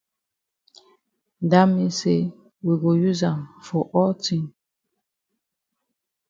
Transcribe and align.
Dat 1.49 1.67
mean 1.73 1.91
say 2.01 2.19
we 2.63 2.73
go 2.81 2.91
use 3.09 3.21
am 3.31 3.39
for 3.67 3.83
all 3.97 4.13
tin. 4.23 4.43